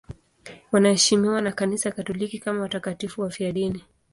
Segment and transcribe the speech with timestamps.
[0.71, 3.83] Wanaheshimiwa na Kanisa Katoliki kama watakatifu wafiadini.